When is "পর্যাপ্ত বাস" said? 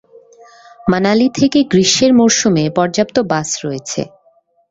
2.77-3.49